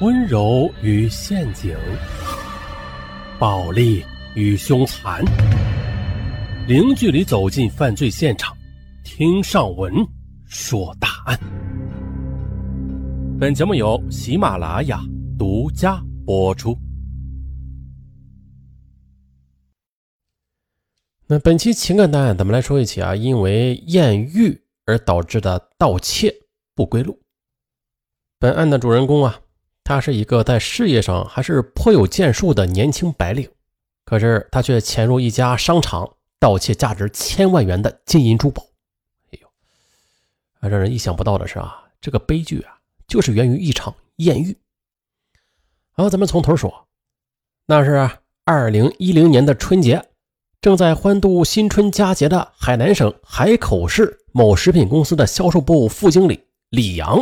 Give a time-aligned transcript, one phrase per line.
[0.00, 1.76] 温柔与陷阱，
[3.38, 4.02] 暴力
[4.34, 5.22] 与凶残，
[6.66, 8.56] 零距离走进犯罪现场，
[9.04, 9.92] 听上文
[10.46, 11.38] 说大案。
[13.38, 15.02] 本节目由喜马拉雅
[15.38, 16.74] 独家播出。
[21.26, 26.34] 那本期情感档案，咱们来说一起啊，因为艳遇而导致的盗窃
[26.74, 27.20] 不归路。
[28.38, 29.38] 本案的主人公啊。
[29.82, 33.50] 他是一个在事业上还是颇有建树的年轻白领，
[34.04, 38.62] 可是他却潜入一家商场盗窃价值千万元的金银珠宝。
[39.32, 39.48] 哎呦，
[40.68, 44.56] 让人意想不到的是啊，这个悲剧啊，就是源于一场艳遇。
[45.92, 46.86] 好，咱们从头说，
[47.66, 48.08] 那是
[48.44, 50.10] 二零一零年的春节，
[50.60, 57.18] 正在欢度新春佳节的海南省海口市某食品公司的销售部副经理李阳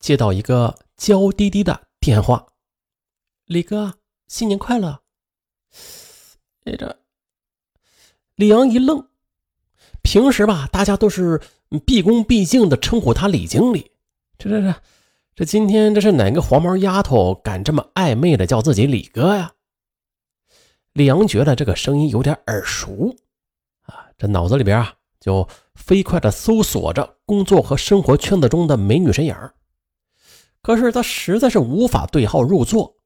[0.00, 1.87] 接到一个娇滴滴的。
[2.00, 2.46] 电话，
[3.44, 3.98] 李哥，
[4.28, 5.00] 新年快乐。
[6.64, 6.98] 哎，这
[8.36, 9.08] 李阳一愣，
[10.02, 11.40] 平时吧，大家都是
[11.84, 13.90] 毕恭毕敬的称呼他李经理。
[14.38, 14.74] 这这这，
[15.34, 19.52] 这今天这是哪个黄毛丫头敢这么暧昧的叫自己李哥呀？
[20.92, 23.14] 李阳觉得这个声音有点耳熟
[23.82, 29.34] 啊，这脑子里边啊就飞快的搜索着工作和生活圈子中的美女身影
[30.62, 32.96] 可是他实在是无法对号入座，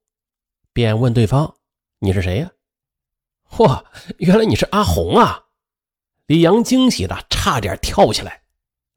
[0.73, 1.57] 便问对方
[2.01, 2.51] ：“你是谁呀
[3.49, 3.85] ？”“嚯，
[4.19, 5.45] 原来你是阿红啊！”
[6.27, 8.43] 李阳惊喜的差点跳起来。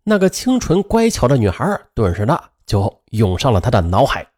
[0.04, 4.32] 那个清纯乖巧的女孩，顿时的就涌上了他的脑海。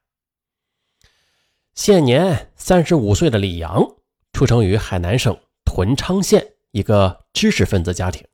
[1.76, 3.86] 现年三十五岁的李阳，
[4.34, 8.26] 出生于海南省屯昌县一个知识分子家庭，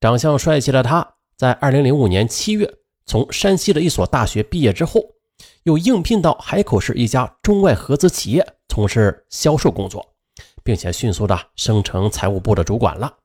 [0.00, 2.79] 长相帅气的他，在二零零五年七月。
[3.10, 5.02] 从山西的一所大学毕业之后，
[5.64, 10.14] 又应聘到海口市一家中外合资企业从事销售工作，
[10.62, 13.18] 并且迅速的升成财务部的主管了。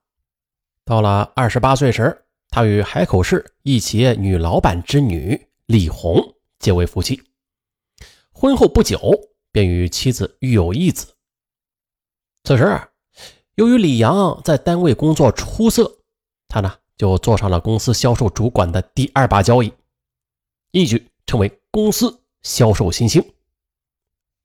[0.86, 7.22] 到了二十八岁时，他与海口市一企业女老板之女李红结为夫妻。
[8.32, 9.00] 婚后不久，
[9.52, 11.14] 便与妻子育有一子。
[12.44, 12.82] 此时，
[13.54, 16.00] 由于李阳在单位工作出色，
[16.48, 16.76] 他呢。
[16.98, 19.74] 就坐上了公司销售主管的第二把交椅，
[20.72, 23.24] 一举成为公司销售新星。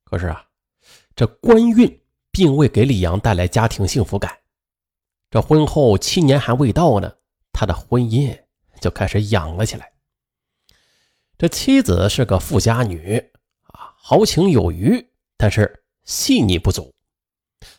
[0.05, 0.45] 可是啊，
[1.15, 2.01] 这官运
[2.33, 4.37] 并未给李阳带来家庭幸福感。
[5.31, 7.13] 这婚后七年还未到呢，
[7.53, 8.37] 他的婚姻
[8.81, 9.93] 就开始痒了起来。
[11.39, 13.17] 这妻子是个富家女
[13.69, 16.93] 啊，豪情有余，但是细腻不足。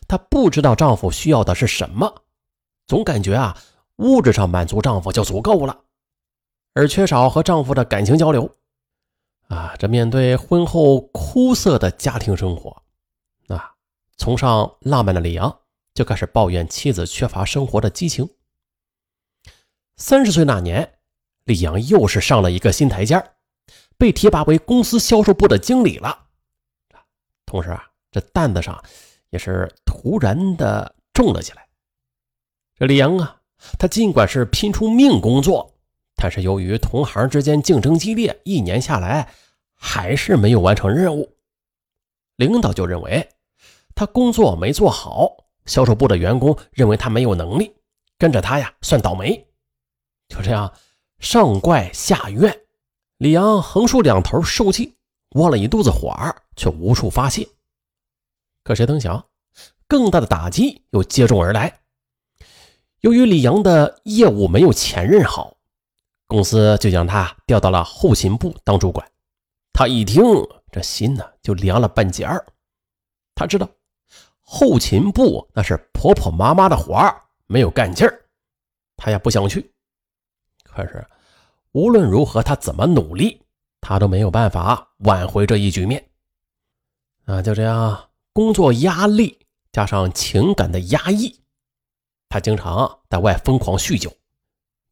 [0.08, 2.24] 她不知道丈夫需要的是什么，
[2.86, 3.62] 总感觉啊。
[4.02, 5.84] 物质上满足丈夫就足够了，
[6.74, 8.52] 而缺少和丈夫的感情交流。
[9.48, 12.82] 啊，这面对婚后枯涩的家庭生活，
[13.48, 13.74] 啊，
[14.16, 15.60] 崇尚浪漫的李阳
[15.94, 18.28] 就开始抱怨妻子缺乏生活的激情。
[19.96, 20.98] 三十岁那年，
[21.44, 23.22] 李阳又是上了一个新台阶
[23.98, 26.26] 被提拔为公司销售部的经理了。
[27.46, 28.82] 同时啊，这担子上
[29.30, 31.68] 也是突然的重了起来。
[32.74, 33.41] 这李阳啊。
[33.78, 35.74] 他尽管是拼出命工作，
[36.16, 39.28] 但是由于同行之间竞争激烈，一年下来
[39.74, 41.36] 还是没有完成任务。
[42.36, 43.28] 领导就认为
[43.94, 45.30] 他工作没做好，
[45.66, 47.74] 销售部的员工认为他没有能力，
[48.18, 49.46] 跟着他呀算倒霉。
[50.28, 50.72] 就这样，
[51.20, 52.58] 上怪下怨，
[53.18, 54.96] 李阳横竖两头受气，
[55.36, 56.12] 窝了一肚子火，
[56.56, 57.46] 却无处发泄。
[58.64, 59.26] 可谁曾想，
[59.86, 61.81] 更大的打击又接踵而来。
[63.02, 65.56] 由于李阳的业务没有前任好，
[66.28, 69.04] 公司就将他调到了后勤部当主管。
[69.72, 70.22] 他一听，
[70.70, 72.46] 这心呢就凉了半截儿。
[73.34, 73.68] 他知道
[74.40, 78.22] 后勤部那是婆婆妈妈的活儿，没有干劲儿，
[78.96, 79.68] 他也不想去。
[80.62, 81.04] 可是
[81.72, 83.42] 无论如何，他怎么努力，
[83.80, 86.08] 他都没有办法挽回这一局面。
[87.24, 91.41] 啊，就这样，工作压力加上情感的压抑。
[92.32, 94.10] 他经常在外疯狂酗酒，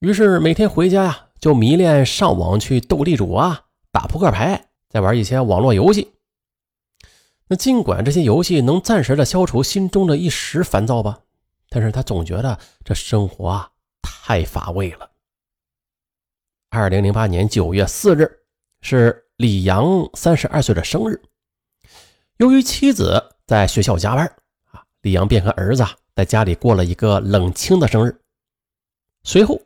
[0.01, 6.13] 于是每天回家呀就迷恋上网去斗地主啊、打扑克牌，再玩一些网络游戏。
[7.49, 11.21] 那尽管这些游戏能暂时的消除心中的一时烦躁吧，
[11.71, 13.71] 但是他总觉得这生活啊
[14.03, 15.11] 太乏味了。
[16.69, 18.31] 二零零八年九月四日
[18.83, 21.19] 是李阳三十二岁的生日，
[22.37, 24.27] 由于妻子在学校加班
[24.73, 25.83] 啊，李阳便和儿子。
[26.15, 28.21] 在家里过了一个冷清的生日，
[29.23, 29.61] 随后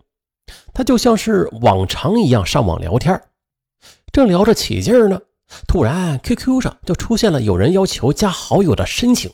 [0.73, 3.21] 他就像是往常一样上网聊天，
[4.13, 5.21] 正聊着起劲儿呢，
[5.67, 9.33] 突然 QQ 上就出现了有人要求加好友的申请，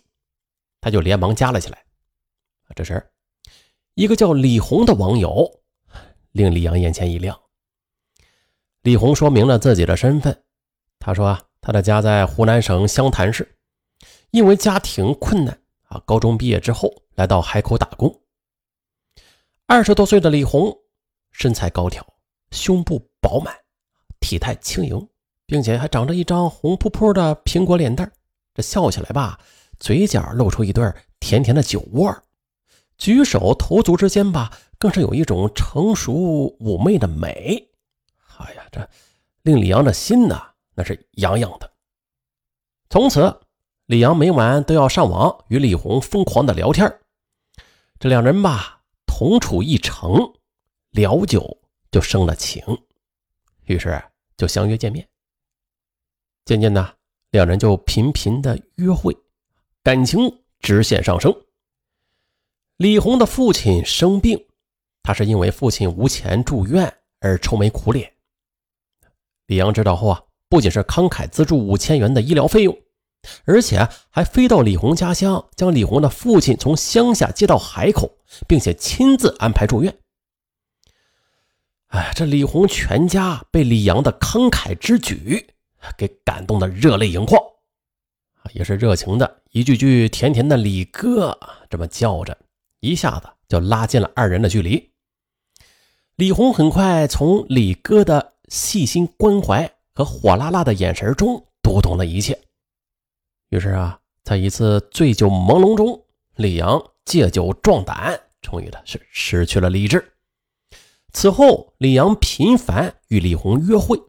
[0.81, 1.85] 他就连忙加了起来。
[2.75, 3.05] 这时，
[3.95, 5.61] 一个叫李红的网友
[6.33, 7.39] 令李阳眼前一亮。
[8.83, 10.43] 李红说明了自己的身份，
[10.99, 13.57] 他说啊，他的家在湖南省湘潭市，
[14.31, 15.61] 因为家庭困难
[15.91, 18.23] 啊，高中毕业之后来到海口打工。
[19.67, 20.73] 二十多岁的李红，
[21.33, 22.07] 身材高挑，
[22.53, 23.55] 胸部饱满，
[24.21, 25.09] 体态轻盈，
[25.47, 28.11] 并且还长着一张红扑扑的苹果脸蛋
[28.55, 29.39] 这笑起来吧，
[29.79, 30.85] 嘴角露出一对
[31.19, 32.23] 甜甜的酒窝
[32.97, 37.69] 举手投足之间吧，更是有一种成熟妩媚的美。
[38.39, 38.89] 哎呀，这
[39.43, 41.69] 令李阳的心呐，那是痒痒的。
[42.89, 43.41] 从此，
[43.91, 47.01] 李阳每晚都要上网与李红疯狂的聊天。
[47.99, 50.33] 这两人吧，同处一城，
[50.93, 51.59] 聊久
[51.91, 52.63] 就生了情，
[53.65, 54.01] 于是
[54.37, 55.09] 就相约见面。
[56.45, 56.99] 渐渐的，
[57.33, 59.13] 两人就频频的约会，
[59.83, 61.35] 感情直线上升。
[62.77, 64.41] 李红的父亲生病，
[65.03, 68.13] 他是因为父亲无钱住院而愁眉苦脸。
[69.47, 72.79] 李阳知道后啊，不仅是慷慨资助五千元的医疗费用，
[73.45, 78.19] 而且还飞到李红家乡，将李红的父亲从乡下接到海口，
[78.49, 79.97] 并且亲自安排住院。
[81.89, 85.47] 哎，这李红全家被李阳的慷慨之举
[85.97, 87.41] 给感动的热泪盈眶，
[88.43, 91.39] 啊，也是热情的一句句甜甜的“李哥”
[91.69, 92.37] 这么叫着，
[92.81, 94.91] 一下子就拉近了二人的距离。
[96.17, 98.35] 李红很快从李哥的。
[98.51, 102.37] 细心关怀和火辣辣的眼神中读懂了一切。
[103.51, 106.05] 于是啊，在一次醉酒朦胧中，
[106.37, 110.13] 李阳借酒壮胆，终于的是失去了理智。
[111.13, 114.01] 此后，李阳频繁与李红约会。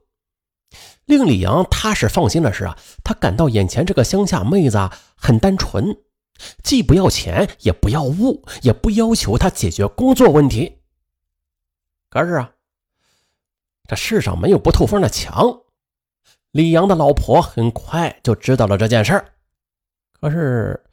[1.06, 4.78] 令李阳踏实放心的是啊，他感到眼前这个乡下妹子
[5.16, 5.98] 很单纯，
[6.64, 10.78] 既不要钱，也不要物，也不要求他解决工作问题。
[12.10, 12.54] 可是啊。
[13.88, 15.64] 这世上没有不透风的墙，
[16.52, 19.34] 李阳的老婆很快就知道了这件事儿。
[20.12, 20.84] 可是，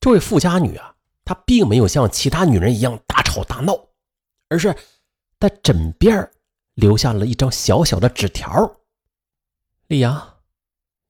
[0.00, 0.94] 这位富家女啊，
[1.24, 3.76] 她并没有像其他女人一样大吵大闹，
[4.48, 4.74] 而是
[5.40, 6.30] 在枕边
[6.74, 8.76] 留下了一张小小的纸条
[9.88, 10.36] ：“李阳，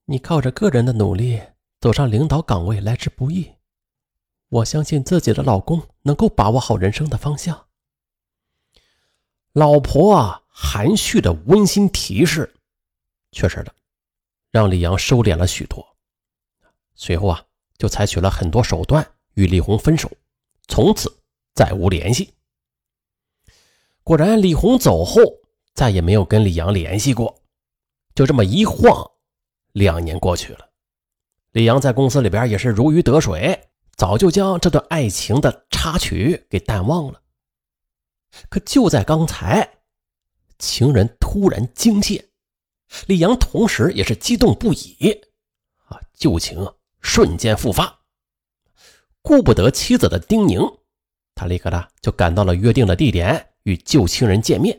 [0.07, 1.41] 你靠着个人的努力
[1.81, 3.53] 走上领导岗位来之不易，
[4.49, 7.67] 我相信自己的老公能够把握好人生的方向。”
[9.53, 10.41] 老婆啊。
[10.57, 12.55] 含蓄的温馨提示，
[13.35, 13.75] 确实的，
[14.51, 15.85] 让李阳收敛了许多。
[16.95, 17.45] 随后啊，
[17.77, 19.05] 就采取了很多手段
[19.35, 20.11] 与李红分手，
[20.69, 21.13] 从此
[21.55, 22.33] 再无联系。
[24.05, 25.21] 果然，李红走后，
[25.75, 27.43] 再也没有跟李阳联系过。
[28.15, 29.11] 就这么一晃，
[29.73, 30.71] 两年过去了，
[31.51, 37.21] 李阳在公司里边也是如鱼得水，早就将这段爱情的插曲给淡忘了。
[38.49, 39.69] 可就在刚才。
[40.57, 42.25] 情人突然惊现，
[43.07, 45.11] 李阳同时也是激动不已，
[45.87, 48.01] 啊，旧情瞬间复发。
[49.23, 50.81] 顾不得妻子的叮咛，
[51.35, 54.79] 他立刻的就赶到了约定的地点与旧情人见面。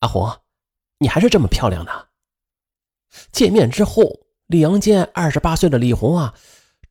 [0.00, 0.30] 阿红，
[0.98, 1.90] 你还是这么漂亮呢。
[3.32, 6.34] 见面之后，李阳见二十八岁的李红啊，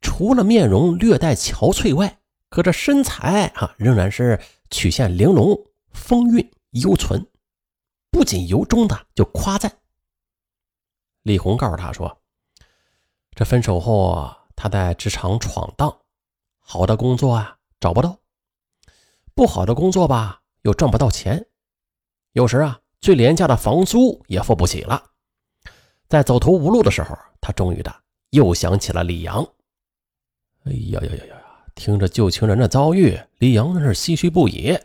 [0.01, 4.39] 除了面容略带憔悴外，可这身材啊仍然是
[4.70, 5.60] 曲线玲珑，
[5.91, 6.50] 风韵。
[6.74, 7.24] 犹存，
[8.13, 9.79] 不仅由衷的就夸赞。
[11.24, 12.22] 李红告诉他说
[13.34, 15.98] ：“这分手后啊，他在职场闯荡，
[16.60, 18.20] 好的工作啊找不到，
[19.34, 21.43] 不好的工作吧又赚不到钱，
[22.34, 25.03] 有时啊最廉价的房租也付不起了。
[26.08, 27.91] 在走投无路的时候，他终于的
[28.29, 29.43] 又想起了李阳。
[30.65, 31.41] 哎呀呀呀呀！
[31.74, 34.77] 听着旧情人的遭遇，李阳那是唏嘘不已。”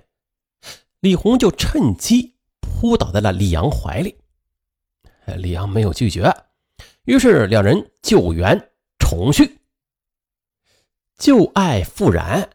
[1.01, 2.35] 李红就趁机
[2.81, 4.17] 扑倒在了李阳怀里，
[5.39, 6.33] 李阳没有拒绝，
[7.07, 8.71] 于是两人旧缘
[9.01, 9.59] 重续，
[11.17, 12.49] 旧爱复燃，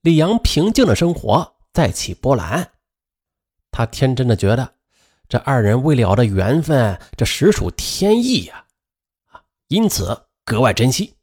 [0.00, 2.72] 李阳平静的生活再起波澜。
[3.70, 4.76] 他天真的觉得
[5.28, 8.64] 这二人未了的缘分，这实属天意呀，
[9.26, 11.14] 啊，因此格外珍惜。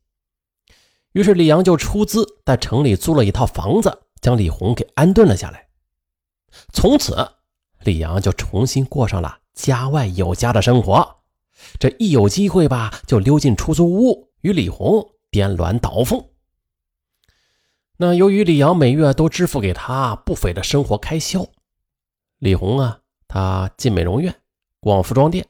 [1.13, 5.67] 于是李阳就出资在城里租了一套房子，将李红给安顿了下来。
[6.71, 7.15] 从此，
[7.85, 11.17] 李阳就重新过上了家外有家的生活。
[11.79, 16.25] 这一有机会吧，就溜进出租屋与李红颠鸾倒凤。
[17.97, 21.47] 那由于李阳每月都支付给他不菲的生活开销，
[22.39, 24.35] 李红啊，他进美容院、
[24.81, 25.45] 逛服装店、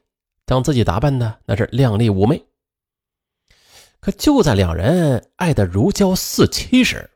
[0.45, 2.45] 将自己打扮的那是靓丽妩媚。
[3.99, 7.09] 可就在两人爱得如胶似漆时，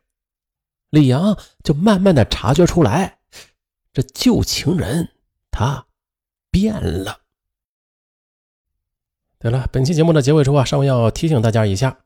[0.88, 3.19] 李阳就慢慢的察觉出来，
[3.92, 5.10] 这旧情人
[5.50, 5.86] 他
[6.50, 7.20] 变了。
[9.38, 12.00] 对了，本期节目的结尾处啊，尚文要提醒大家一下：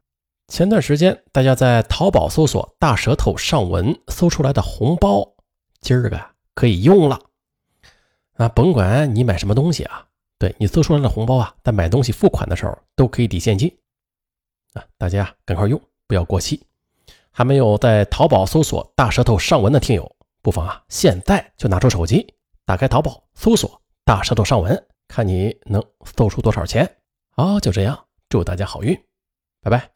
[0.47, 5.35] 前段时间大家在淘宝搜索“大舌头上文”搜出来的红包，
[5.81, 6.21] 今儿个
[6.55, 7.21] 可以用了
[8.35, 8.49] 啊！
[8.49, 10.07] 甭管你买什么东西啊，
[10.39, 13.77] 对你搜出来的红包啊，在买东西付款的时候都可以抵现金
[14.75, 14.85] 啊！
[14.97, 16.65] 大家赶快用，不要过期。
[17.33, 20.14] 还没有在淘宝搜索“大舌头上文”的听友，
[20.45, 22.35] 不妨啊，现在就拿出手机，
[22.67, 26.99] 打开淘宝搜索“大舌头上文”，看你能搜出多少钱。
[27.31, 27.99] 好，就这样，
[28.29, 28.95] 祝大家好运，
[29.63, 29.91] 拜拜。